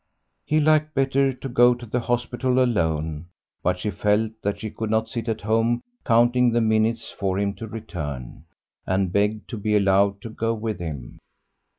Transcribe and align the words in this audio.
He 0.47 0.59
liked 0.59 0.95
better 0.95 1.31
to 1.31 1.47
go 1.47 1.75
to 1.75 1.85
the 1.85 1.99
hospital 1.99 2.57
alone, 2.57 3.27
but 3.61 3.77
she 3.77 3.91
felt 3.91 4.31
that 4.41 4.59
she 4.59 4.71
could 4.71 4.89
not 4.89 5.07
sit 5.09 5.29
at 5.29 5.41
home 5.41 5.83
counting 6.07 6.51
the 6.51 6.59
minutes 6.59 7.11
for 7.11 7.37
him 7.37 7.53
to 7.57 7.67
return, 7.67 8.45
and 8.87 9.11
begged 9.13 9.47
to 9.51 9.57
be 9.57 9.75
allowed 9.77 10.19
to 10.23 10.31
go 10.31 10.55
with 10.55 10.79
him. 10.79 11.19